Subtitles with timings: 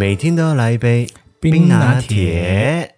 [0.00, 1.06] 每天都要来一杯
[1.38, 2.94] 冰拿铁。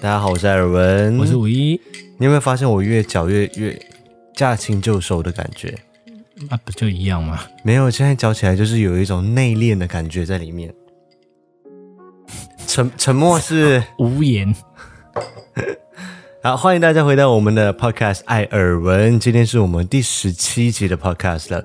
[0.00, 1.78] 大家好，我是艾尔文，我是五一。
[2.16, 3.78] 你有没有发现我越嚼越越
[4.34, 5.78] 驾轻就熟的感觉？
[6.48, 7.44] 那、啊、不就一样吗？
[7.62, 10.72] 没有，现在嚼起来就是有一种内敛的感觉在里面。
[12.66, 14.54] 沉沉默是 无言。
[16.42, 19.20] 好，欢迎大家回到我们的 Podcast 艾尔文。
[19.20, 21.62] 今天是我们第十七集的 Podcast 了。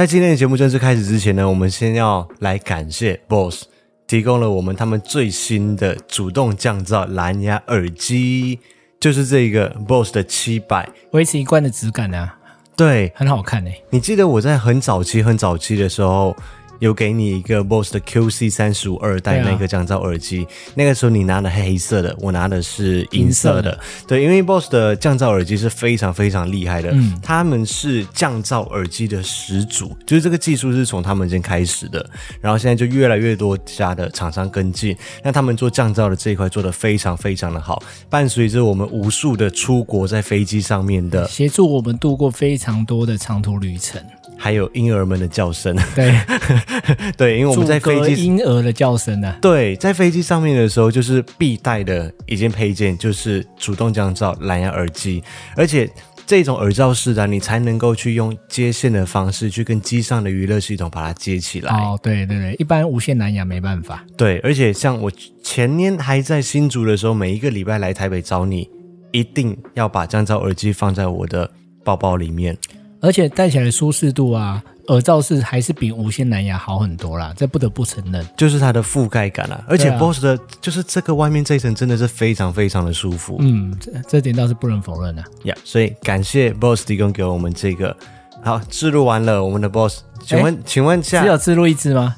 [0.00, 3.64] 在今天的节目正式开始之前呢，我们先要来感谢 BOSS
[4.06, 8.58] 提供了我们他们最新的主动降噪蓝牙耳机，
[8.98, 12.34] 就是这个 BOSS 的七百，维持一贯的质感啊。
[12.74, 13.84] 对，很好看诶。
[13.90, 16.34] 你记得我在很早期、很早期的时候。
[16.80, 23.80] 有给你一个 BOSS 的 QC 三十五二代那个降噪耳机，啊，那个时候你拿的黑色的，我拿的是银色的，色。
[24.08, 32.04] 对，因为 BOSS 的降噪耳机是非常非常厉害的，嗯，他们是降噪耳机的始祖，就是这个技术是从他们先开始的，
[32.40, 44.02] 然后现在就越来越多家的厂商跟进，那他们做降噪的这一块做的非常非常的好，伴随着我们无数的出国在飞机上面的，协助我们度过非常多的长途旅程。
[44.42, 46.18] 还有婴儿们的叫声，对
[47.14, 55.22] 对，因为我们在飞机婴儿的叫声呢，对，在飞机上面的时候，就是必带的一件配件，就是主动降噪蓝牙耳机，
[55.54, 55.86] 而且
[56.26, 61.70] 这种耳罩式的，你才能够去用接线的方式去跟机上的娱乐系统把它接起来。
[61.74, 64.02] 哦，对对对，一般无线蓝牙没办法。
[64.16, 65.12] 对，而且像我
[65.44, 68.70] 前年还在新竹的时候，每一个礼拜来台北找你，
[69.12, 71.50] 一定要把降噪耳机放在我的
[71.84, 72.56] 包包里面。
[73.00, 78.26] 而且戴起来的舒适度啊，耳罩是还是比无线蓝牙好很多啦，这不得不承认。
[78.36, 83.36] 就是它的覆盖感啊，而且 BOSS 的，就是这个外面这一层真的是非常非常的舒服。
[83.40, 85.22] 嗯，这这点倒是不能否认的。
[85.44, 87.96] 呀、yeah，所以感谢 BOSS 提供给我们这个。
[88.42, 92.16] 好，置入完了，我们的 BOSS，请问，请问下，只有置入一只吗？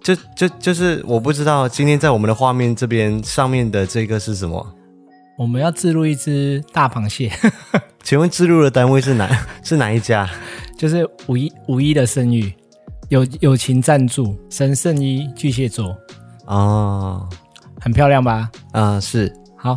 [0.00, 4.64] 就就就是我不知道今天在我们的画面这边上面的这个是什么？
[5.36, 7.32] 我们要置入一只大螃蟹，
[8.06, 9.28] 请问置入的单位是哪？
[9.64, 10.30] 是哪一家？
[10.78, 12.54] 就是五一五一的声誉
[13.08, 15.92] 友友情赞助神圣一巨蟹座
[16.44, 17.28] 哦，
[17.80, 18.48] 很漂亮吧？
[18.70, 19.76] 啊、呃，是好，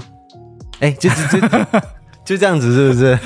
[0.79, 1.47] 哎、欸，就就就
[2.23, 3.17] 就这样子，是不是？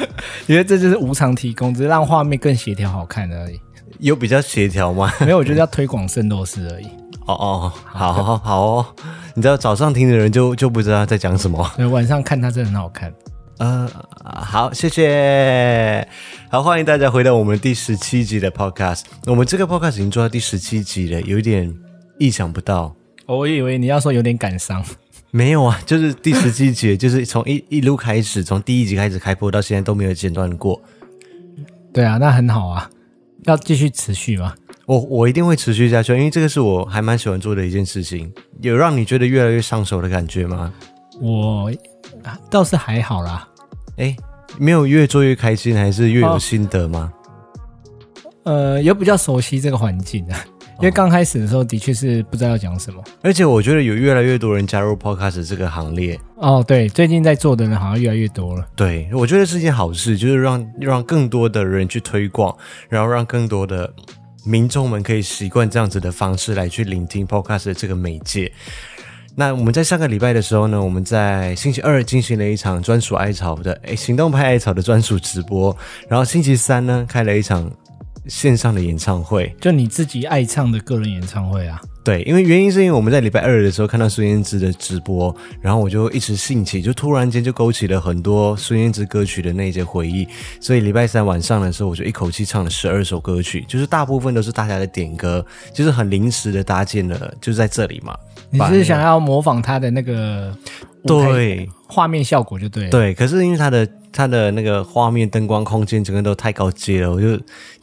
[0.48, 3.60] 因为这就是无偿提供，只是让画面更协调好看而已。
[4.00, 5.12] 有比较协调吗？
[5.20, 6.86] 没有，我觉得要推广圣斗士而已。
[7.26, 8.86] 哦哦，好好好哦，
[9.34, 13.14] 你知道早上听的人就就不知道在讲什么，对，晚上看它真的很好看。
[13.60, 13.90] 呃，
[14.24, 16.08] 好，谢谢，
[16.50, 19.04] 好，欢迎大家回到我们第十七集的 podcast。
[19.28, 21.74] 我们这个 podcast 已经做到第十七集了，有一点
[22.18, 22.96] 意想不到。
[23.26, 24.84] 哦我以为你要说有点感伤，
[25.32, 30.82] 没有啊，就是第十七集，就是从一一路开始，从第一集开始开播到现在都没有间断过。
[31.94, 32.90] 对啊，那很好啊，
[33.46, 34.56] 要继续持续吗？
[34.86, 38.34] 我我一定会持续下去，因为这个是我还蛮喜欢做的一件事情。
[38.62, 40.74] 有让你觉得越来越上手的感觉吗？
[41.22, 41.72] 我
[42.50, 43.48] 倒是还好啦。
[43.98, 44.16] 哎，
[44.58, 47.12] 没有越做越开心，还是越有心得吗？
[48.44, 50.46] 哦、呃，有比较熟悉这个环境啊，
[50.80, 53.02] 因为刚开始的时候的确是不知道要讲什么。
[53.22, 56.20] 而且我觉得有越来越多人加入 Podcast 这个行列。
[56.38, 58.68] 哦，对，最近在做的人好像越来越多了。
[58.76, 62.56] 对，我觉得是一件好事，就是让让更多的人去推广，
[62.90, 63.92] 然后让更多的。
[64.46, 68.52] 民众们可以习惯这样子的方式来去聆听 Podcast 的这个媒介。
[69.36, 75.76] 那我们在上个礼拜的时候呢，我们在星期二进行了一场专属艾草的诶行动派艾草的专属直播，
[76.08, 77.70] 然后星期三呢开了一场
[78.28, 81.82] 线上的演唱会，就你自己爱唱的个人演唱会啊。
[82.04, 90.28] 对，因为原因是因为我们在礼拜二的时候看到孙燕姿的直播，然后我就一时兴起，就突然间就勾起了很多孙燕姿歌曲的那些回忆，
[90.60, 95.44] 所以礼拜三晚上的时候，我就一口气唱了十二首歌曲，就是大部分都是大家的点歌，
[95.74, 98.14] 就是很临时的搭建了，就在这里嘛。
[98.54, 100.56] 你是想要模仿他的那个
[101.06, 103.86] 对画面效果就对了，对，可是因为他的。
[104.16, 107.30] 他的那个画面、灯光、空间，整个都太高阶了，我就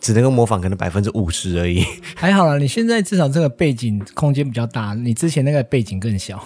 [0.00, 1.84] 只能够模仿可能百分之五十而已。
[2.14, 6.40] 还好啦，你现在至少这个背景空间比较大，你之前那个背景更小。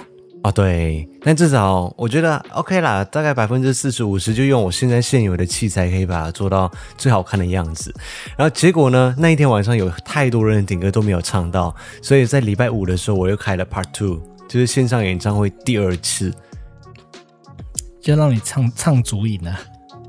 [0.45, 7.91] 哦，对，但至少我觉得 OK 啦，大概百分之四十五十就用我现在现有的器材可以把它做到最好看的样子。
[8.37, 16.31] 然后结果呢，那一天晚上有太多人点歌都没有唱到，所以在礼拜五的时候我又开了 Part Two，就是线上演唱会第二次，
[18.03, 19.59] 就让你唱唱足瘾了。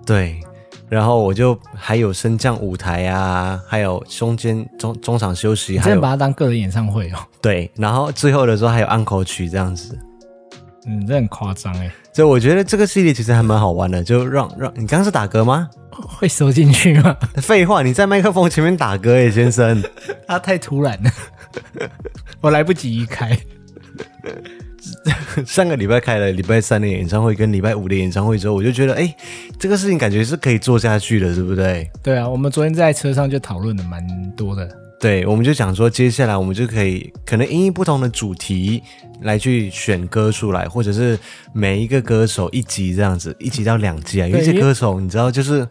[0.06, 0.42] 对，
[0.90, 7.20] 然后我就还有升降舞台啊，还有中间中中场休息，还有把它当个人演唱会哦。
[7.42, 9.98] 对，然后最后的时候还有安可曲这样子，
[10.88, 11.92] 嗯，这很夸张哎。
[12.14, 15.70] 所以我觉得这个系列其实还蛮好玩的，就让让你刚刚是打嗝吗？
[15.92, 17.16] 会收进去吗？
[17.38, 19.82] 废话，你在麦克风前面打嗝耶，先生，
[20.28, 21.12] 他太突然了，
[22.42, 23.38] 我来不及移开。
[25.46, 29.16] 上个礼拜开了礼拜三的演唱会跟礼拜五的演唱会之后，我就觉得，哎、欸，
[29.60, 31.90] 这个事情感觉是可以做下去的，对不对？
[32.04, 34.02] 对啊，我们昨天在车上就讨论的蛮
[34.32, 34.70] 多的。
[35.00, 38.82] 对，我们就想说，接下来我们就可以可能因应不同的主题
[39.22, 41.20] 来去选歌出来，或者是
[41.54, 44.28] 每一个歌手一集这样子，一集到两集啊。
[44.28, 45.68] 有一些歌手你知道，就是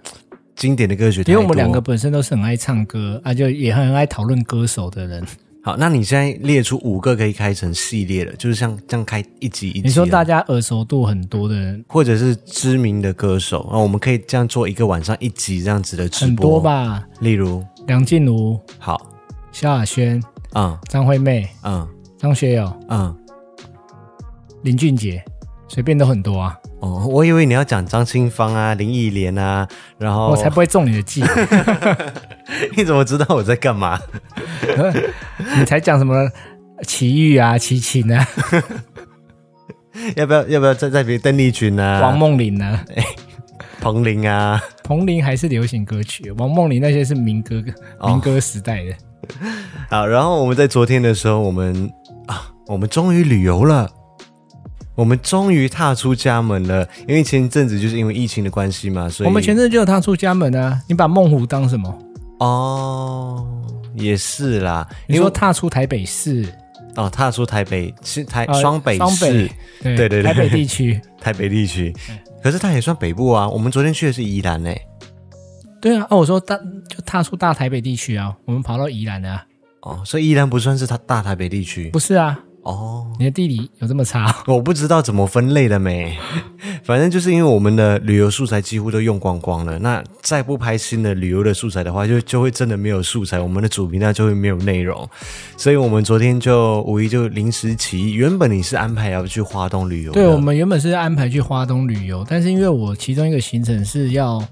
[0.55, 5.25] 经典的歌曲，因为我们两个本身都是很爱唱歌啊，就也很爱讨论歌手的人。
[5.63, 9.83] 好，那你现在列出五个可以开成系列的，就是像这样开一集一集。
[9.85, 16.27] 你说大家耳熟度很多的人，或者是知名的歌手，那我们可以这样做一个晚上一集这样子的直播。
[16.27, 17.03] 很多吧？
[17.21, 19.01] 例如梁静茹，好，
[19.55, 20.21] 萧亚轩，
[20.57, 23.17] 嗯，张惠妹，嗯，张学友，嗯，
[24.65, 25.25] 林俊杰，
[25.69, 26.59] 随便都很多啊。
[26.81, 29.67] 哦，我以为你要讲张清芳啊、林忆莲啊，
[29.97, 31.23] 然后我才不会中你的计。
[32.77, 33.97] 你怎么知道我在干嘛？
[35.57, 36.29] 你才讲什么
[36.83, 38.27] 齐豫啊、齐秦啊？
[40.17, 40.49] 要不要？
[40.49, 42.01] 要不要再再别邓丽君啊？
[42.01, 42.85] 王梦玲啊？
[42.97, 43.05] 哎，
[43.81, 44.61] 彭玲啊？
[44.83, 47.63] 彭玲还是流行歌曲，王梦玲那些是民歌，
[48.05, 48.93] 民歌时代的。
[49.25, 49.29] 哦。
[49.91, 51.91] 好，然后我们在昨天的时候，我们
[52.27, 53.91] 啊，我们终于旅游了。
[54.97, 60.81] 我们终于踏出家门了，因为前一阵子就是因为疫情的关系嘛，所以我们前阵子就有踏出家门啊。
[60.87, 61.99] 你把梦湖当什么？
[62.39, 63.45] 哦，
[63.97, 64.89] 也是啦。
[65.09, 66.47] 你说踏出台北市？
[66.95, 71.93] 哦，踏出台北是台双北市，呃、双北对，对对对，台北地区， 台北地区。
[72.41, 73.49] 可是它也算北部啊。
[73.49, 74.81] 我们昨天去的是宜兰诶。
[75.85, 76.57] 对啊，哦，我说大
[76.89, 79.45] 就踏出大台北地区啊，我们跑到宜兰了啊。
[79.83, 81.91] 哦，所以宜兰不算是它大台北地区？
[81.91, 82.41] 不是啊。
[82.63, 84.35] 哦，你的地理有这么差？
[84.49, 86.17] 我不知道怎么分类的没，
[86.85, 89.79] 反正就是因为我们的旅游素材几乎都用光光了。
[89.79, 95.07] 那再不拍新的旅游的素材的话，就就会真的没有素材，我们的主频道就会没有内容。
[95.59, 104.43] 所以我们昨天就五一就临时起意，原本你是安排要去花东旅游，对，我们原本是安排去花东旅游，但是因为我其中一个行程是要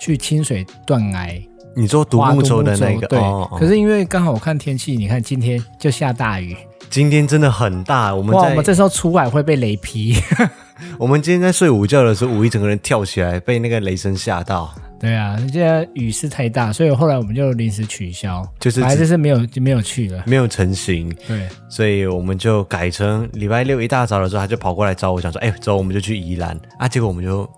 [0.00, 1.40] 去清水断崖，
[1.76, 3.20] 你坐独木舟的那个，对。
[3.58, 6.56] 可是因为刚好我看天气，你看今天就下大雨。
[6.88, 10.16] 今天真的很大，我们在哇，我们这时候出海会被雷劈。
[10.98, 14.74] 我们今天在睡午觉的时候，五一整个人跳起来，被那个雷声吓到。
[14.98, 21.08] 对啊，现在雨势太大，所以后来我们就临时取消，就是还是是没有就没有去了，没有成型。
[21.28, 27.48] 对，所以我们就改成礼拜六一大早的时候，他就跑过来找我，想说：“哎，走，我们就去宜兰啊。”结果我们就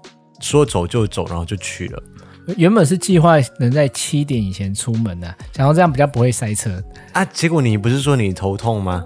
[0.41, 2.03] 说走就走，然后就去了。
[2.57, 7.25] 原本是计划能在七点以前出门的啊，想要这样比较不会塞车啊。
[7.27, 9.05] 结果你不是说你头痛吗？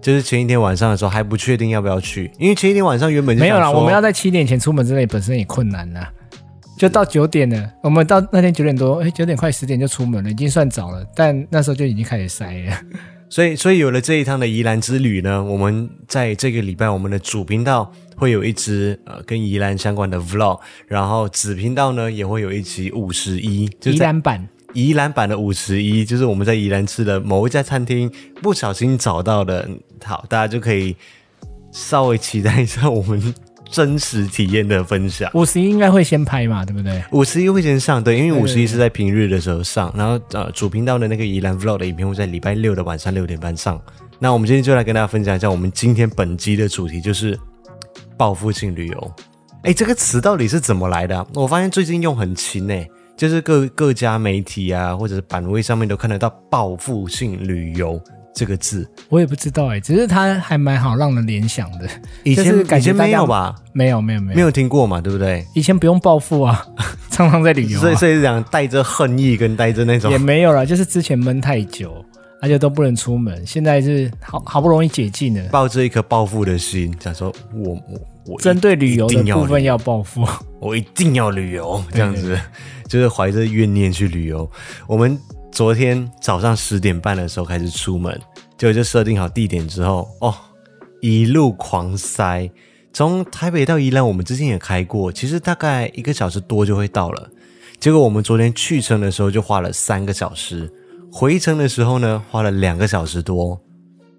[0.00, 6.06] 就是前一天晚上的时候还不确定要不要去，因为前一天晚上原本就没有啦，我们要在七点前出门之类本身也困难呐，
[6.78, 12.80] 就到九点了，我们到那天九点多，哎，九点快十点就出门了，已经算早了，但那时候就已经开始塞了。
[13.28, 24.48] 所以，所以有了这一趟的宜兰之旅呢，我们在这个礼拜我们的主频道会有一支呃跟宜兰相关的 vlog，然后子频道呢也会有一期五十一宜兰版。
[24.74, 28.10] 宜兰版的五十一，就是我们在宜兰吃的某一家餐厅
[28.42, 29.66] 不小心找到的，
[30.04, 30.94] 好，大家就可以
[31.72, 33.34] 稍微期待一下我们
[33.70, 35.30] 真实体验的分享。
[35.32, 37.02] 五十一应该会先拍嘛，对不对？
[37.12, 43.80] 五十一会先上，对，因为五十一是在平日的时候上，然后呃，主频道的那个宜兰 vlog 的影片会在礼拜六的晚上六点半上。
[44.18, 47.38] 那我们今天就来跟大家分享一下，我们今天本集的主题就是
[48.18, 49.14] 报复性旅游。
[49.62, 51.26] 哎，这个词到底是怎么来的啊？
[51.34, 52.86] 我发现最近用很勤哎。
[53.16, 58.00] 就是各各家媒体啊，或者是版位上面都看得到“报复性旅游”
[58.32, 58.88] 这个字。
[59.08, 61.88] 我也不知道哎，只是它还蛮好让人联想的。
[62.22, 63.56] 以前以前没有吧？
[63.72, 65.00] 没有没有没有没有听过嘛？
[65.00, 65.44] 对不对？
[65.52, 66.64] 以前不用报复啊，
[67.10, 67.80] 常常在旅游啊。
[67.80, 70.12] 所以所以是讲带着恨意跟带着那种。
[70.12, 71.92] 也没有啦，就是之前闷太久，
[72.40, 73.46] 而且都不能出门。
[73.46, 80.26] 现在是好好不容易解禁了，抱着一颗报复的心，想说我我我针对旅游的部分要报复，
[80.60, 82.38] 我一定要旅游这样子。
[82.88, 84.50] 就是怀着怨念去旅游。
[84.86, 85.18] 我们
[85.52, 88.18] 昨天早上十点半的时候开始出门，
[88.56, 90.34] 结果就设定好地点之后，哦，
[91.02, 92.50] 一路狂塞。
[92.94, 97.28] 从台北到宜兰，我们之前也开过，其实大概一个小时多就会到了。
[97.78, 100.72] 结果我们昨天去程的时候就花了三个小时，
[101.12, 103.60] 回程的时候呢花了两个小时多。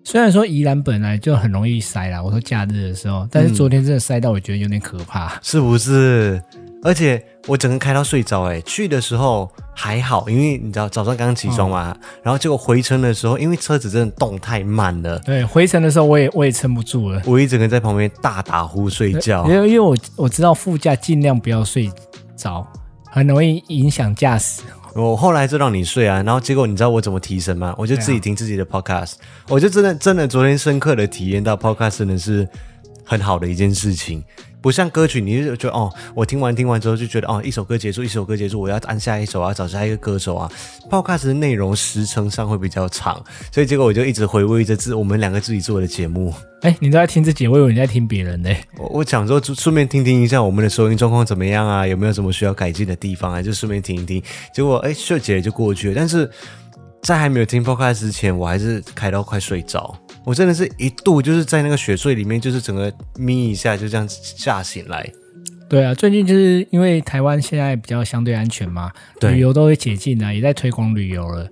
[0.04, 6.42] 虽然说宜兰本来就很容易塞啦，我说假日的时候，但是昨天真的塞到我觉得有点可怕，是不是？
[6.82, 21.92] 而且我整个开到睡着，哎，去的时候还好，因为你知道早上刚刚起床嘛，嗯、然后结果回程的时候，因为车子真的动太慢了，对，回程的时候我也我也撑不住了，我一整个在旁边大打呼睡觉，因为因为我我知道副驾尽量不要睡
[22.38, 22.66] 着，
[23.12, 24.62] 很容易影响驾驶。
[24.94, 27.74] 我后来就让你睡啊，然后结果你知道我怎么提神吗？
[27.78, 29.18] 我就自己听自己的 podcast，、啊、
[29.48, 32.48] 我就真的真的昨天深刻的体验到 podcast 真的是
[33.10, 34.24] 很好的一件事情。
[34.62, 40.52] 不像歌曲，你就觉得哦，我听完听完之后就觉得哦，一首歌结束，一首歌结束，我要按下一首啊，找下一个歌手啊。
[40.90, 43.24] Podcast 的内容时长上会比较长，
[43.54, 46.34] 所以结果我就一直回味着自我们两个自己做的节目。
[46.62, 48.54] 哎，你都在听自己，我以为你在听别人呢。
[48.78, 54.22] 我我讲说顺便听听一下我们的收音状况怎么样啊，有没有什么需要改进的地方啊，就顺便听一听。
[54.54, 56.30] 结果哎，秀姐就过去了，但是
[57.02, 59.98] 在还没有听 Podcast 之前，我还是开到快睡着。
[60.30, 65.12] 我真的是一度就是在那个雪隧里面，就是整个眯一下就这样吓醒来。
[65.68, 71.50] 对啊，最近就是因为台湾现在比较相对安全嘛，对旅游都会解禁啊，也在推广旅游了，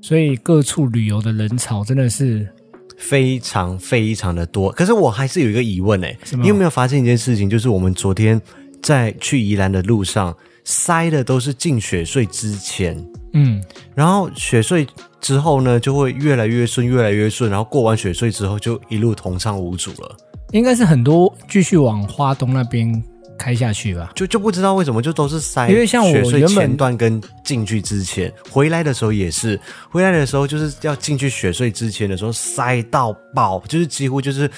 [0.00, 2.48] 所以各处旅游的人潮真的是
[2.96, 4.72] 非常非常的多。
[4.72, 7.50] 可是我还是有一个疑问哎、欸，你有没有发现一件事情？
[7.50, 8.40] 就是我们昨天
[8.82, 12.96] 在去宜兰的路上塞的都是进雪隧之前，
[13.34, 13.62] 嗯，
[13.94, 14.88] 然后雪隧。
[15.20, 20.14] 之后呢，就会越来越顺，越来越顺，然后过完雪隧之后，就一路通畅无阻了。
[20.50, 23.02] 应该是很多继续往花东那边
[23.38, 24.12] 开下去吧？
[24.14, 25.66] 就就不知道为什么，就都是塞。
[25.70, 34.50] 因为像我原本前段跟进去之前回来的时候也是，回来的时候就是要进去雪隧之前的时候塞到爆，就是几乎就是。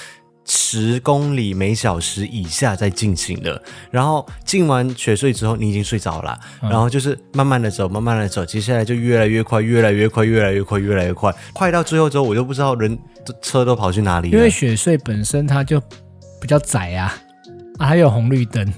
[0.47, 3.61] 十公里每小时以下在进行的，
[3.91, 12.97] 然后进完雪隧之后，你已经睡着了，嗯、然后就是慢慢的走，慢慢的走，接下来就越来越快，越来越快，越来越快，越来越快，快到最后之后，我就不知道人
[13.43, 14.37] 车都跑去哪里了。
[14.37, 15.81] 因为雪隧本身它就
[16.41, 17.13] 比较窄啊，
[17.79, 18.73] 啊还有红绿灯。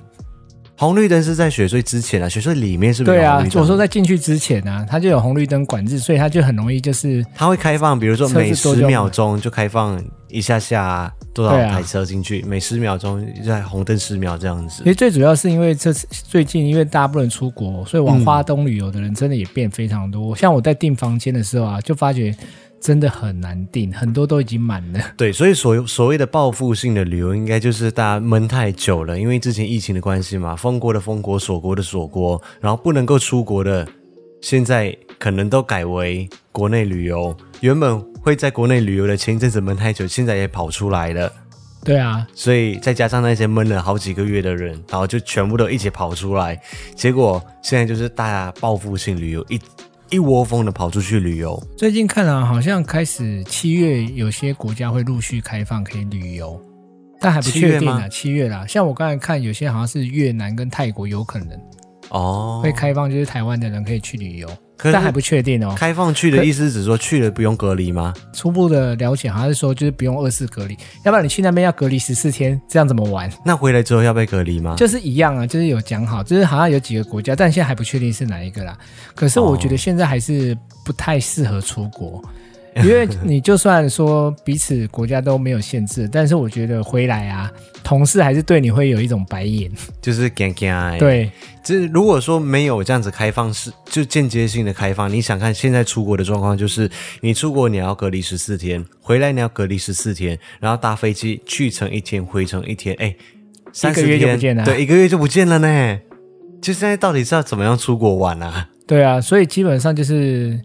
[0.81, 3.17] 红绿灯是在雪隧之前啊，雪隧里面是不是？
[3.17, 14.83] 对啊，我说在进去之前啊，它就有红绿灯管制，所以它就很容易就是它会开放，比如说每十秒钟就开放一下下多少台车进去，啊、每十秒钟在红灯十秒这样子。
[14.83, 20.35] 其实最主要是因为这次最近因为大家不能出国，所以往花东旅游的人真的也变非常多。
[20.35, 22.35] 嗯、像我在订房间的时候啊，就发觉。
[22.81, 25.01] 真的很难订，很多都已经满了。
[25.19, 33.85] 对，所以所所谓的报复性的旅游，应该就是大家闷太久了，因为之前疫情的关系嘛，封国的封国，锁国的锁国，然后不能够出国的，
[34.41, 37.37] 现在可能都改为国内旅游。
[37.63, 41.33] 原本会在国内旅游的前一阵子闷太久，现在也跑出来了。
[41.83, 46.61] 对啊，所以再加上那些闷了好几个月的人，然后就全部都一起跑出来，
[46.95, 49.59] 结果现在就是大家报复性旅游一。
[50.11, 51.63] 一窝蜂的跑出去旅游。
[51.77, 56.59] 最近看了，好像开始七月有些国家会陆续开放可以旅游，
[57.21, 58.09] 但还不确定啊。
[58.09, 61.49] 七月啦，像我刚才看，有些好像是越南跟泰国有可能
[62.11, 64.49] 哦会开放，就是台湾的人可以去旅游。
[64.81, 65.75] 但还不确定哦。
[65.77, 68.15] 开放去的意思是指说去了不用隔离吗？
[68.33, 73.29] 初步的了解好像是说就是不用二次隔离，要不然你去那边要隔离十四天，这样怎么玩？
[73.45, 74.77] 那回来之后要被隔离吗？
[74.79, 78.79] 就是一样啊，就是有讲好，就是好像有几个国家，但现在还不确定是哪一个啦。
[79.17, 82.19] 可是我觉得现在还是不太适合出国。
[82.19, 82.25] 哦
[82.85, 87.51] 因为你就算说彼此国家都没有限制，但是我觉得回来啊，
[87.83, 89.71] 同事还是对你会有一种白眼，
[90.01, 90.99] 就是尴尬。
[90.99, 91.31] 对，
[91.65, 103.15] 就是如果说没有这样子开放式，就间接性的开放，你想看现在出国的状况，就是你出国你要隔离十四天，回来你要隔离十四天，然后搭飞机去程一天，回程一天，哎，
[103.73, 105.99] 三个月就不见了，对，一个月就不见了呢。
[106.61, 108.69] 就现在到底是要怎么样出国玩啊？
[108.87, 110.59] 对啊，所以基本上就是。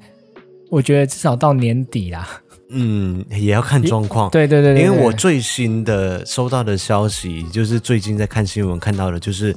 [0.74, 2.28] 我觉得至少到年底啦，
[2.70, 4.28] 嗯，也要看状况。
[4.32, 9.56] 对对对，对，因为我最新的收到的消息，就是最近在看新闻看到的，就是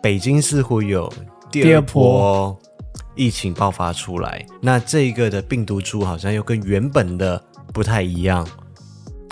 [0.00, 1.12] 北京似乎有
[1.50, 2.56] 第二波
[3.16, 4.46] 疫情爆发出来。
[4.60, 7.42] 那这个的病毒株好像又跟原本的
[7.74, 8.46] 不太一样，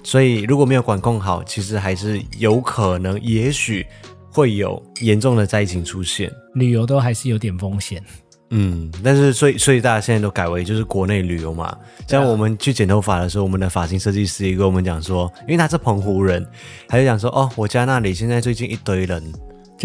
[0.02, 3.86] 所以如果没有管控好，其实还是有可能，也许
[4.32, 6.28] 会有严重的灾情出现。
[6.54, 8.02] 旅游都还是有点风险。
[8.56, 11.76] 嗯，但是所以所以大家现在都改为就是国内旅游嘛。
[12.06, 16.46] 像我们去剪头发的时候，我们的发型设计师也跟我们讲说，因为他是澎湖人，
[16.86, 19.20] 他就讲说，哦，我家那里现在最近一堆人。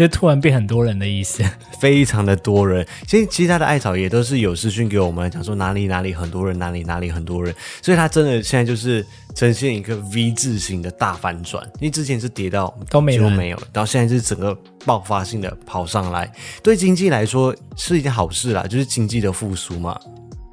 [0.00, 1.44] 就突然变很多人的意思，
[1.78, 2.86] 非常的多人。
[3.06, 7.54] 其实其他的艾草也都是有私讯给我们讲说哪里哪里很多人，哪里哪里很多人。
[7.82, 9.04] 所以他真的现在就是
[9.34, 11.62] 呈现一个 V 字形的大反转。
[11.80, 16.32] 因为之前是跌到都没有没有，然后现在是整个爆发性的跑上来。
[16.62, 20.00] 对经济来说是一件好事啦，就是经济的复苏嘛。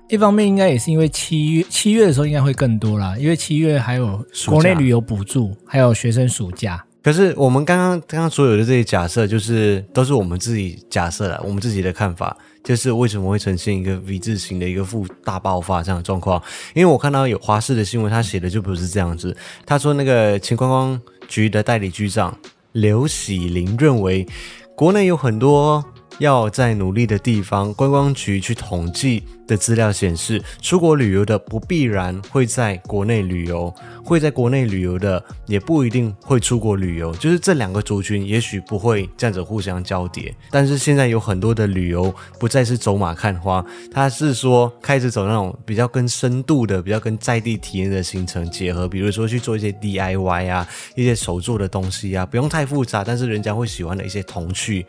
[0.10, 6.84] 一方面应该也是因为七月七月的时候应该会更多啦，因为七月还有国内旅游补助，还有学生暑假。
[7.08, 12.36] 可是我们刚刚刚刚所有的这些假设，就是都是我们自己假设的，我们自己的看法，
[12.66, 16.44] 就是为什么会呈现一个 V 字形的一个负大爆发这样的状况？
[16.74, 19.34] 因为我看到有华视的新闻，他写的就不是这样子。
[19.66, 22.38] 他说那个前观光局的代理局长
[22.74, 24.28] 刘喜林认为，
[24.76, 25.82] 国内有很多。
[26.20, 40.34] 要在努力的地方，观光局去统计的资料显示，出国旅游的不必然会在国内旅游，会在国内旅游的也不一定会出国旅游，就是这两个族群也许不会这样子互相交叠。
[40.50, 54.86] 但是现在有很多的旅游不再是走马看花，他是说开始走那种比较跟深度的、比较跟在地体验的行程结合，比如说去做一些 DIY 啊，一些手做的东西啊，不用太复杂，但是人家会喜欢的一些童趣。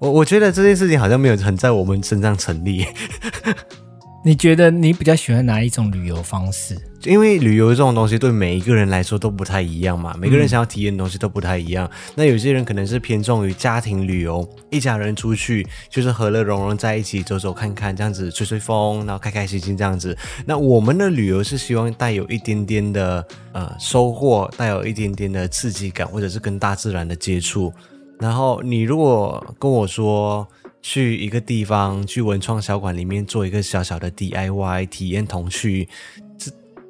[0.00, 2.86] 我我觉得这件事情好像没有很在我们身上成立。
[4.24, 6.76] 你觉得你比较喜欢哪一种旅游方式？
[7.04, 11.86] 因为旅游这种东西对每一个人来说都不太一样嘛，每个人想要体验的东西都不太一样。
[11.86, 20.16] 嗯、那有些人可能是偏重于家庭旅游，一家人出去就是和乐融融在一起走走看看，这样子吹吹风，然后开开心心这样子。
[20.46, 27.72] 那我们的旅游是希望带有一点点的呃收获，带有一点点的刺激感，或者是跟大自然的接触。
[28.20, 30.46] 然后你如果跟我说
[30.82, 35.88] 去一个地方，去文创小馆里面做一个小小的 DIY 体验童趣。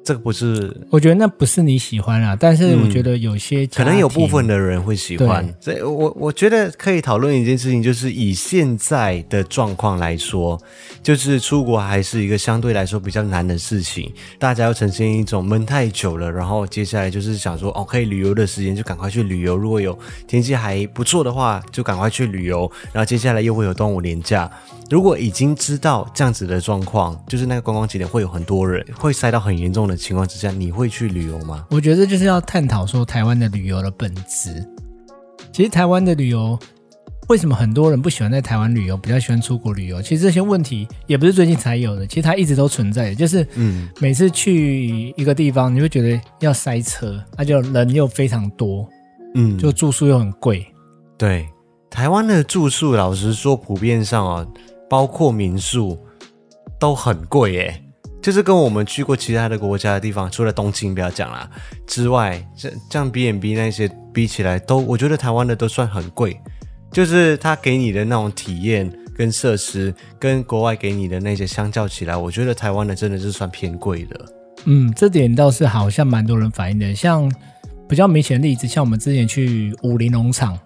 [0.03, 10.59] 这个不是，我觉得那不是你喜欢啊，但是我觉得有些、嗯、可能有部分的人会喜欢，所以我我觉得可以讨论一件事情，就是以现在的状况来说，
[11.03, 24.49] 就是出国还是一个相对来说比较难的事情，大家要呈现一种闷太久了，然后接下来就是想说，哦，可以旅游的时间就赶快去旅游，如果有天气还不错的话，就赶快去旅游，然后接下来又会有端午年假。
[24.91, 31.65] 如果已经知道这样子的状况，就是那个观光景点会有很多人，会塞到很严重的情况之下，你会去旅游吗？
[31.69, 34.67] 我觉得就是要探讨说台湾的旅游的本质。
[35.53, 36.59] 其实台湾的旅游，
[37.29, 40.01] 为什么很多人不喜欢在台湾旅游，比较喜欢出国旅游？
[40.01, 43.15] 其实这些问题也不是最近才有的，其实它一直都存在的。
[43.15, 48.85] 就是，嗯，每次去一个地方，你会觉得要塞车，那就人又非常多，
[49.35, 50.67] 嗯，就住宿又很贵。
[51.17, 51.47] 对，
[51.89, 54.45] 台湾的住宿，老实说，普遍上啊。
[54.91, 55.97] 包括民宿
[56.77, 57.83] 都很贵耶，
[58.21, 61.49] 就是跟我们去过其他的国家的地方，除了东京不要讲啦
[61.87, 66.37] 之外，这像 B n B 那些比起来，都我觉得台湾的都算很贵。
[66.91, 74.25] 就是他给你的那种体验跟设施，跟国外给你的那些相较起来，我觉得台湾的真的是算偏贵的。
[74.65, 76.93] 嗯，这点倒是好像蛮多人反映的。
[76.93, 77.31] 像
[77.87, 80.59] 比较明显的例子，像我们之前去武林农场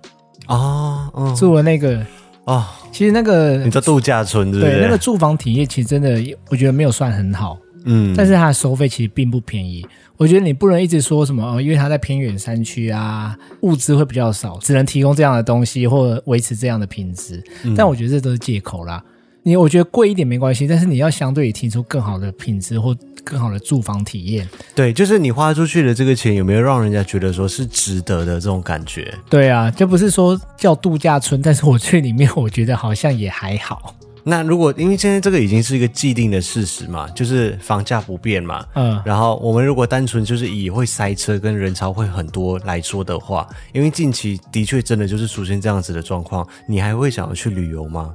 [0.47, 2.03] 啊，嗯、住了那个。
[2.45, 4.75] 哦，其实那个你知道度假村对不对？
[4.75, 7.57] 对，那个住房体验其实真的，我觉得没有算很好。
[7.85, 9.85] 嗯，但是它的收费其实并不便宜。
[10.17, 17.43] 我觉得你不能一直说什么哦，因为它在偏远山区啊，物资会比较少，只能提供这样的东西或者维持这样的品质。
[17.63, 19.03] 嗯，但我觉得这都是借口啦。
[19.47, 24.49] 你我觉得贵一点没关系，但是你要相对提出更好的品质或更好的住房体验。
[24.73, 29.13] 对，就是你花出去的这个钱有没有让人家觉得说是值得的这种感觉？
[29.29, 33.93] 对啊，就不是说叫度假村，但是我去里面我觉得好像也还好。
[34.23, 48.11] 那如果因为现在这个已经是一个既定的事实嘛，就是房价不变嘛，嗯，然后我们如果单纯就是以会塞车跟人潮会很多来说的话，因为近期的确真的就是出现这样子的状况，你还会想要去旅游吗？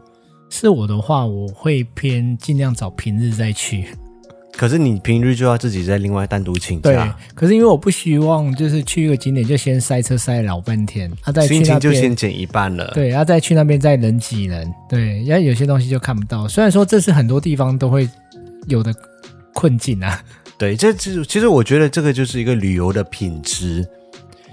[0.51, 3.87] 是我的话，我会偏尽量找平日再去。
[4.53, 6.91] 可是你平日就要自己再另外单独请假。
[6.91, 12.91] 对，可是因为我不希望就是去一个景点就先塞车塞老半天，啊，再去那边心情就先减一半了。
[12.93, 16.47] 对，然后再去那边再人挤人，对，然后有些东西就看不到。
[16.49, 18.07] 虽然说这是很多地方都会
[18.67, 18.93] 有的
[19.55, 20.21] 困境啊。
[20.59, 23.89] 对，这其实其实我觉得这个就是一个旅游的品质。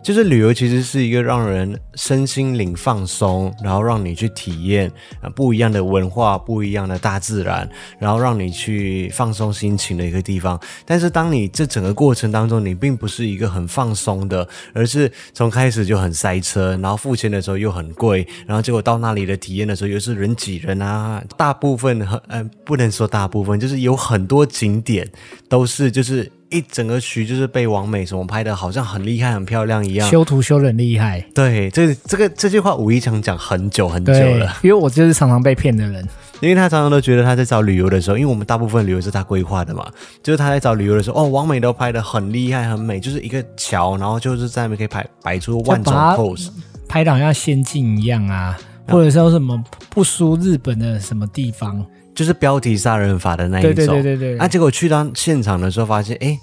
[0.08, 4.90] 就是旅游其实是一个让人身心灵放松，然后让你去体验
[5.22, 10.58] 啊不一样的文化、不一样的大自然，然后让你去放松心情的一个地方。
[10.86, 21.22] 但是当你这整个过程当中，你并不是一个很放松的，而是从开始就很塞车，然后付钱的时候又很贵，然后结果到那里的体验的时候又是人挤人啊。
[21.36, 25.06] 大部分很呃不能说大部分，就是有很多景点
[25.50, 26.32] 都是就是。
[26.50, 31.24] 一整个区就是被王美什么拍的，好像很厉害、很漂亮一样，修图修的很厉害。
[31.34, 36.08] 对，这这个这句话吴一强讲很久很久了，因为我就是常常被骗的人，
[36.40, 39.86] 因为他常常都觉得他在找旅游的时候，因为我们大部分旅游是他规划的嘛，
[40.24, 46.50] 就是他在找旅游的时候，哦，王美都拍的很厉害、很美，就是一个桥，然后就是在那边可以拍摆出万种 pose，
[46.88, 48.58] 拍的好像仙境一样啊，
[48.88, 51.86] 或者说什么不输日本的什么地方。
[52.18, 54.38] 就是标题杀人法的那一种，对对对对对。
[54.40, 56.36] 啊，结果去到现场的时候，发现，哎，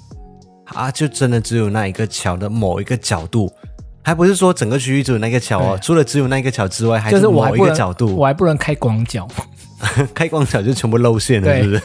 [0.67, 3.53] 啊，就真的只有那一个桥的某一个角度
[4.05, 9.27] 还不是说整个区域只有那个桥哦，除了只有那个桥之外，还是某一个角度，我还不能开广角，
[10.15, 11.83] 开广角就全部露馅了，是不是？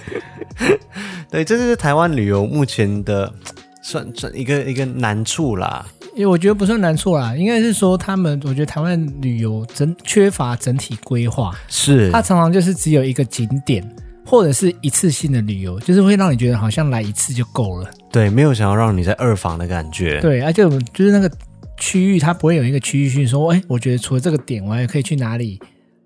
[1.31, 3.33] 对，这就是台湾旅游目前的
[3.81, 5.83] 算算一个一个难处啦。
[6.19, 13.81] 因为我觉得不算难处啦，应该是说他们，我觉得台湾旅游整缺乏整体规划，是它常常就是只有一个景点，
[14.25, 17.89] 或者是一次性的旅游，就是会让你觉得好像来一次就够了。
[18.11, 20.19] 对，没有想要让你在二访的感觉。
[20.19, 21.31] 对，而且我们就是那个
[21.77, 25.57] 区域，它不会有一个区域性说，哎，我觉得除了这个点，我还可以去哪里？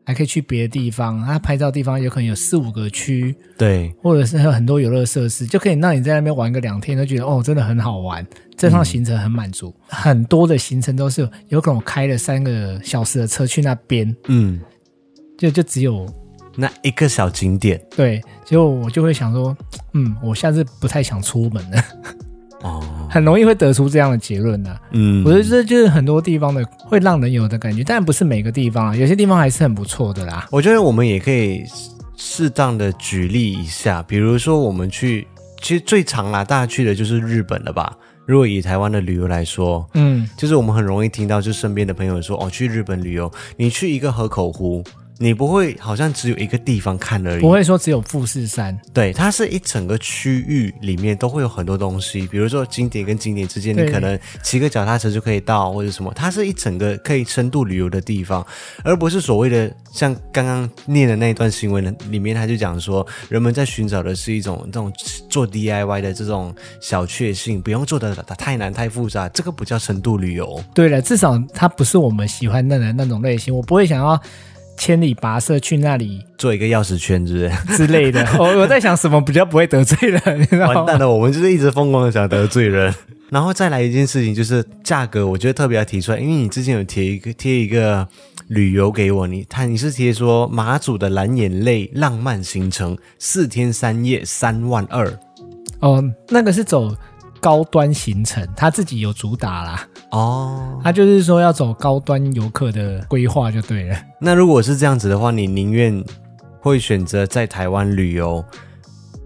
[0.05, 8.25] 还可以去别的地方，它拍照地方有可能有四五个区，对，或者是有很多游乐设施，就可以让你在那边玩个两天，都觉得哦，真的很好玩。
[8.55, 14.59] 这趟行程很满足，嗯、很多的行程都是有可能我开了三个小时的车去那边，嗯，
[15.37, 16.07] 就就只有
[16.55, 19.57] 那一个小景点，对，结果我就会想说，
[19.93, 21.83] 嗯，我下次不太想出门了。
[22.63, 24.79] 哦，很容易会得出这样的结论的。
[24.91, 30.47] 嗯，我觉得这就是很多地方的会让人有的感觉，但不是每个地方啊，有些地方还是很不错的啦。
[30.49, 31.63] 我觉得我们也可以
[32.17, 35.27] 适当的举例一下，比如说我们去，
[35.61, 37.95] 其实最常啊，大家去的就是日本了吧？
[38.25, 44.81] 如果以台湾的旅游来说，嗯，就是我们很容易听到，就身边的朋友说，哦，去日本旅游，你去一个河口湖。
[45.23, 48.77] 你不会好像只有一个地方看而已，不会说只有富士山。
[48.91, 56.11] 对，它是一整个区域里面都会有很多东西，比如说景点跟景点之间，你可能骑个脚踏车就可以到，或者什么。
[56.13, 58.45] 它是一整个可以深度旅游的地方，
[58.83, 64.91] 而不是所谓的像刚刚念的那一段新闻里面，他就讲说，人们在寻找的是一种这种
[65.29, 70.61] 做 DIY 的这种小确幸，不用做的太难太复杂，这个不叫深度旅游。
[70.73, 74.21] 对了，至少它不是我们喜欢的那种类型，我不会想要。
[74.77, 78.25] 千里跋涉去那里做一个钥匙圈，之类 之类的？
[78.37, 80.21] 我我在想什么比较不会得罪人？
[80.39, 80.73] 你知道吗？
[80.73, 82.93] 完蛋了，我们就是一直疯狂的想得罪人。
[83.29, 88.07] 然后再来一件事情，就是价格，我觉得特别要提出来，因为你之前有贴一个贴一个
[88.47, 95.11] 旅游给我，你看你是贴说马祖的蓝眼泪浪漫行程四天三夜三万二。
[95.79, 96.95] 哦，那个是走。
[97.43, 99.85] 高端行程，他自己有主打啦。
[100.11, 103.97] 哦，他就是说要走高端游客的规划就对了。
[104.17, 106.01] 那如果是这样子的话，你宁愿
[106.61, 108.41] 会选择在台湾旅游，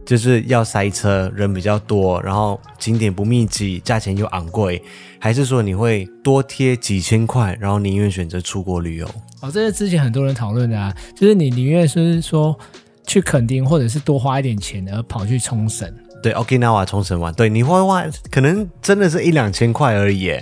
[0.03, 4.81] 就是要塞车，人比较多，然后景点不密集，价钱又昂贵，
[5.19, 9.07] 还是说你会多贴几千块，然后宁愿选择出国旅游？
[9.41, 12.57] 哦，这是之前很多人讨论的啊，就是你宁愿是说
[13.05, 15.93] 去垦丁，或者是多花一点钱而跑去冲绳。
[16.21, 20.33] 对，Okinawa 冲绳玩，对，你会花可能真的是一两千块而已，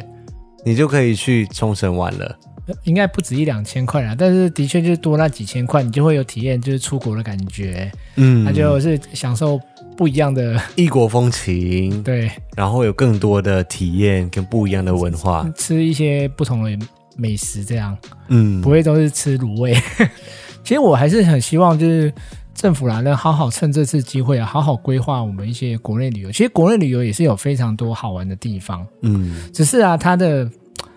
[0.66, 2.38] 你就可以去冲绳玩了。
[2.84, 7.92] 应该不止一两千块啦，但是的确就是多那几千块，你就会有体验，就是出国的感觉。
[8.16, 9.60] 嗯，那就是享受
[9.96, 12.02] 不一样的异国风情。
[12.02, 16.86] 对，然后有更多的体验跟不一样的文化，吃一些不同的
[17.16, 17.96] 美食，这样。
[18.30, 19.76] 嗯，不会都是吃卤味。
[20.64, 22.12] 其实我还是很希望就是。
[22.56, 26.32] 政府啦，能好好趁这次机会啊，好好规划我们一些国内旅游。
[26.32, 30.50] 其实国内旅游也是有非常多好玩的地方，嗯，只是啊，它的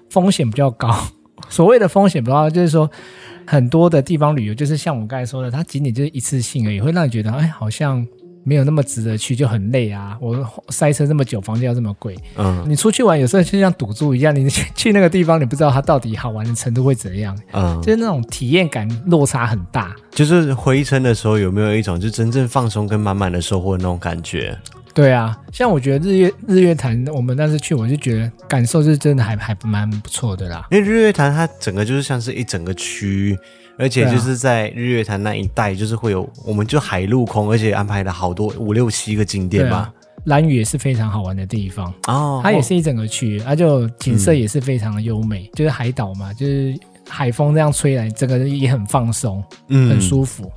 [0.08, 0.96] 风险比较高。
[1.50, 2.90] 所谓的风险比较高，就是说
[3.46, 8.06] 很多的地方旅游，就是像我刚才说的，它仅仅就是一次性而已，会让你觉得，哎，好像。
[8.48, 10.16] 没有那么值得去，就很累啊！
[10.22, 12.16] 我塞车这么久，房价要这么贵。
[12.36, 17.38] 嗯，你出去玩有时候就像赌注一样，你去 去那个地方，你不知道它到底好玩的程度会怎样。
[17.52, 19.94] 嗯，就是那种体验感落差很大。
[20.10, 24.56] 就是回程的时候有没有一种就真正放松跟满满的收获的那种感觉？
[24.98, 30.66] 对啊，像我觉得日月日月潭，我们那次去，我就觉得感受是真的还还蛮不错的啦。
[30.72, 33.38] 因为日月潭它整个就是像是一整个区。
[33.80, 39.94] 而且就是在日月潭那一带，就是会有，我们就海陆空，而且安排了好多五六七个景点吧。
[40.24, 46.74] 兰屿也是非常好玩的地方哦，它也是一整个区，它就景色也是非常的优美，嗯、就是海岛嘛，就是
[47.08, 50.50] 海风这样吹来，整个人也很放松，嗯，很舒服。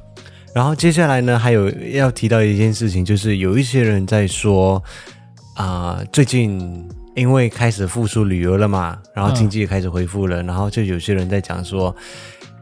[0.53, 4.81] 然后接下来呢，还有要提到一件事情，就是有一些人在说
[5.55, 11.95] 啊、呃，最近因为开始复苏旅游了嘛，然后经济也开始恢复了，嗯、然后就有些人在讲说。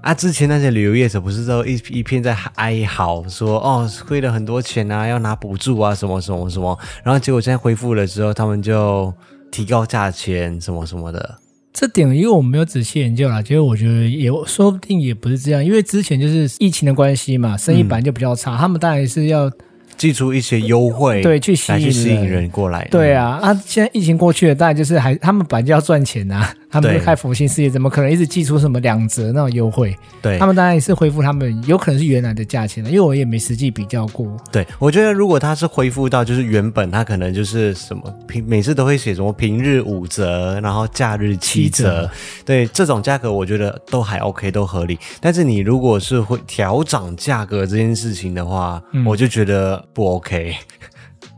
[0.02, 0.14] 啊！
[0.14, 6.80] 之前那些旅游业者不是都一一片在哀嚎，说哦亏了很多钱啊，要拿补助啊，什么什么什么。
[7.04, 9.14] 然后结果现在恢复了之后，他们就
[9.52, 11.38] 提高价钱，什么什么的。
[11.72, 19.50] 这点因为我们没有仔细研究啦，其实我觉得也说不定也不是这样，因为之前就是疫情的关系嘛，生意本来就比较差，嗯、他们当然是要
[19.96, 22.88] 寄出一些优惠，对，去吸引去吸引人过来。
[22.90, 26.56] 对啊，啊，现在疫情过去了，当然就是还他们本来就要赚钱呐、啊。
[26.70, 29.96] 他们是开佛心事业，怎么可能一直寄出什么两折那种优惠？
[30.22, 34.28] 对，他们当然也是恢复他们有可能是原来的价钱了，因为我也没实际比较过。
[34.52, 42.12] 对，我觉得如果他是恢复到就是原本，他可能就是什么平每次都会写什么平日五折，然后假日七折，七折
[42.46, 45.00] 对，这种价格我觉得都还 OK，都合理。
[45.20, 50.56] 但是你如果是会调涨价格这件事情的话，嗯、我就觉得不 OK。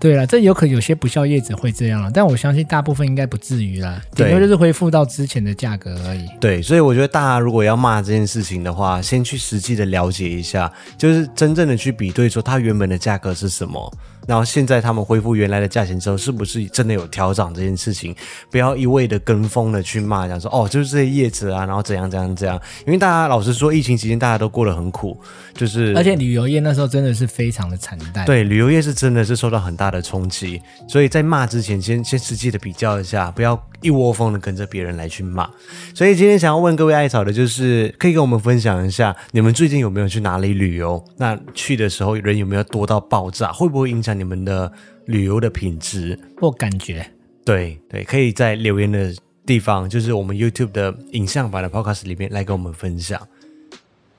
[0.02, 6.28] 对了，这有可能有些不肖业者会这样了，但我相信大部分应该不至于啦，顶多就是恢复到之前的价格而已。
[6.40, 13.94] 对，所以我觉得大家如果要骂这件事情的话，先去实际的了解一下，就是真正的去比对说它原本的价格是什么。
[14.28, 18.16] 然后现在他们恢复原来的价钱之后，是不是真的有调涨这件事情？
[18.50, 22.60] 不要一味的跟风的去骂，讲说哦，就是这些叶子啊，然后怎样怎样怎样。
[22.86, 25.20] 因为大家老实说，疫情期间大家都过得很苦，
[25.56, 28.26] 就是而且旅游业那时候真的是非常的惨淡。
[28.26, 35.50] 对，旅游业是真的是受到很大的冲击，所以在骂之前，先先实际的比较一下，不要一窝蜂的跟着别人来去骂。
[35.96, 41.04] 所以今天想要问各位艾草的，就是可以跟我们分享一下，你们最近有没有去哪里旅游？
[41.18, 43.52] 那去的时候人有没有多到爆炸？
[43.52, 44.11] 会不会影响？
[44.18, 44.72] 你们的
[45.06, 47.06] 旅游的品质或感觉，
[47.44, 49.14] 对对，可以在留言的
[49.46, 53.20] 地方，就是我们 YouTube 的影像版的 Podcast 里面来跟我们分享。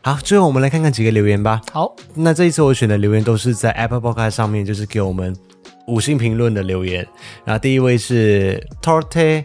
[0.02, 1.61] 好，最后我们来看看几个留言吧。
[1.70, 5.37] 好，那这一次我选的留言都是在 Apple Podcast 上面，就是给我们
[5.87, 7.07] 五星评论的留言。
[7.44, 9.44] 然后第一位是 Torte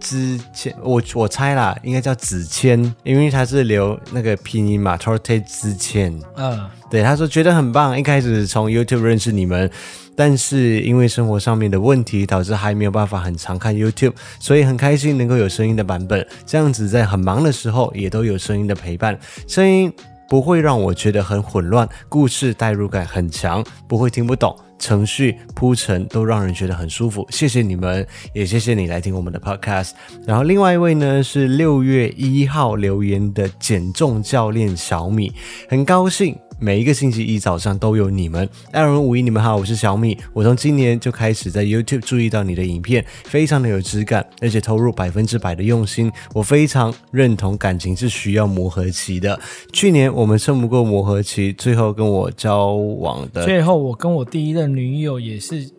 [0.00, 6.18] 之前，我我猜啦，应该叫子谦，因为他是留那个拼音嘛，Torte 之谦。
[6.36, 6.68] 嗯。
[6.88, 7.98] 对，他说觉得很棒。
[7.98, 9.68] 一开始从 YouTube 认识你们，
[10.14, 16.24] 但是因为生活上面的问题，导致还没有办法很常看 YouTube，所以很开心能够有声音的版本。
[16.46, 19.92] 这样子在很忙的时候也都有声音的陪伴，声音
[20.28, 24.56] 不会让我觉得很混乱，故事代入感很强，不会听不懂。
[24.78, 29.92] 程序铺陈都让人觉得很舒服，谢谢你们，也谢谢你来听我们的 podcast。
[30.26, 35.32] 然后另外一位呢是六月一号留言的减重教练小米，
[35.68, 36.38] 很高兴。
[36.58, 40.16] 每一个星期一早上都有你们，艾伦五一，你们好，我是小米。
[40.32, 46.10] 我从今年就开始在 YouTube 注意到你的影片，非常的有质感，而且投入百分之百的用心。
[46.32, 49.38] 我非常认同感情是需要磨合期的。
[49.70, 55.70] 去年我们撑不过磨合期，最后跟我交往的，最后我跟我第一任女友也是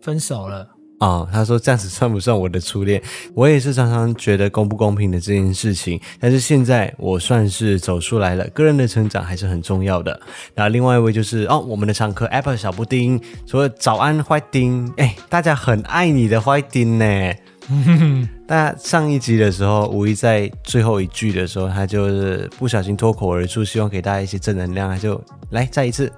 [0.00, 0.66] 分手了。
[1.02, 3.02] 啊、哦，他说这样子算不算我的初恋？
[3.34, 10.12] 我也是常常觉得公不公平的这件事情，但是现在我算是走出来了，个人的成长还是很重要的。
[10.54, 17.32] 然后另外一位就是哦，我们的常客 Apple 小布丁说早安坏丁，哎，大家很爱你的坏丁呢。
[18.46, 26.12] 那上一集的时候，无意在最后一句的时候，他就是不小心脱口而出，希望给大家一些正能量，他就来再一次。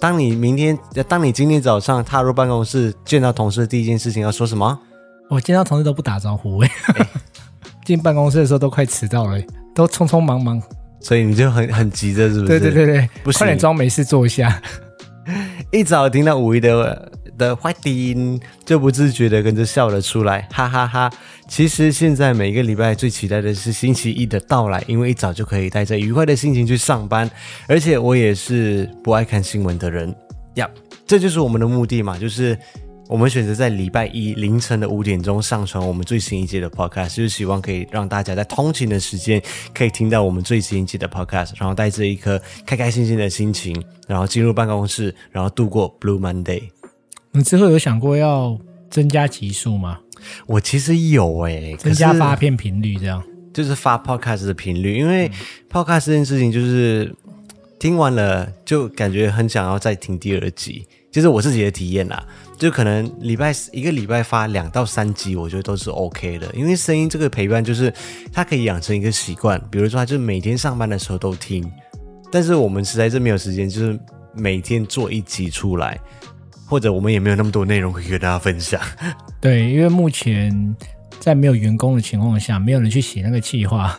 [0.00, 4.78] 当你明天，当你今天早上踏入办公室，见到同事的第一件事情要说什么？
[5.28, 6.70] 我见到同事都不打招呼，哎，
[7.84, 9.38] 进办公室的时候都快迟到了，
[9.74, 10.62] 都匆匆忙忙，
[11.00, 12.46] 所以你就很很急着，是不是？
[12.46, 14.62] 对对对对，快点装没事坐一下。
[15.70, 17.12] 一早听到五一的。
[17.38, 21.16] 的坏丁就不自觉的跟着笑了出来，哈哈哈哈！
[21.48, 27.30] 其实现在每个礼拜最期待的是星期一的到来，因为一早就可以带着愉快的心情去上班。
[27.66, 30.14] 而且我也是不爱看新闻的人
[30.56, 30.68] 呀
[31.06, 32.58] 这就是我们的目的嘛，就是
[33.08, 39.40] 我们选择在礼拜一凌晨的五点钟上传我们最新一季的 podcast，就是希望可以让大家在通勤的时间
[39.72, 46.64] 可以听到我们最新一季的 podcast，然后带着一颗开开心心的心情，然后进入办公室，然后度过 Blue Monday。
[47.38, 48.58] 你之后有想过要
[48.90, 50.00] 增加集数吗？
[50.44, 53.22] 我其实有诶、欸，增加发片频率，这样
[53.54, 55.30] 就是发 podcast 的频率，因为
[55.70, 57.14] podcast 这件事情就是
[57.78, 62.26] 听完了就感觉很想要再听第二集，就是我自己的体验啦。
[62.58, 67.94] 就可能礼拜一个礼拜发两到三集，我觉得都是 OK 的，因为声音这个陪伴就是
[68.32, 71.64] 它可以养成一个习惯，比如说他就每天上班的时候都听，
[72.32, 73.96] 但是我们实在是没有时间，就是
[74.34, 75.96] 每天做一集出来。
[76.68, 78.78] 或者我们也没有那么多内容可以跟大家分享。
[79.40, 80.76] 对，因为目前
[81.18, 83.98] 在没有员工的情况下，没有人去写那个计划。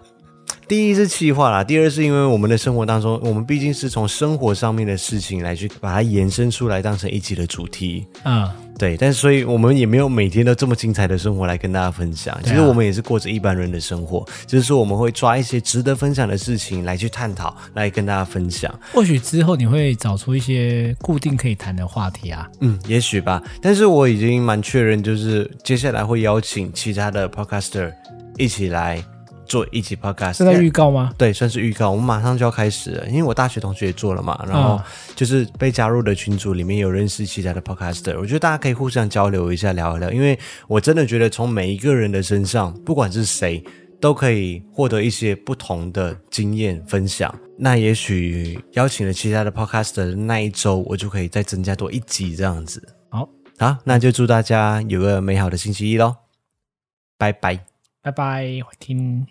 [0.69, 8.05] 第一是企划啦，第二是因为我们的生活当中，我们毕竟是从生活上面的事情来去把它延伸出来，当成一集的主题。
[8.23, 8.47] 嗯。
[8.77, 12.39] 对，但是所以我们也没有每天都这么精彩的生活来跟大家分享。
[12.43, 18.73] 其实我们也是过着一般人的生活，就是说我们会抓一些值得分享的事情来去探讨，来跟大家分享。
[18.93, 22.47] 或许之后你会找出一些固定可以谈的话题啊。
[22.61, 23.41] 嗯，也许吧。
[23.59, 27.91] 但是我已经蛮确认，就是接下来会邀请其他的 podcaster
[28.37, 29.03] 一起来
[29.49, 31.11] 做一集 podcast，是在预告吗？
[31.17, 31.89] 对，算是预告。
[31.89, 34.79] 我们马上就要开始了，因为我大学同学也做了嘛，然后
[35.15, 40.11] 就是被加入的群组里面有认识其他的 podcaster，我觉得大家可以互相交流一下，聊一聊。
[40.11, 43.63] 因为我真的觉得从每一个人的身上，不管是谁，
[43.99, 47.33] 都可以获得一些不同的经验分享。
[47.57, 52.81] 那也许邀请了其他的 podcaster 的那一周，我就可以再增加多一集这样子。
[53.09, 56.15] 好，好，那就祝大家有个美好的星期一喽，
[57.17, 57.65] 拜拜。
[58.01, 59.27] 拜拜，我听。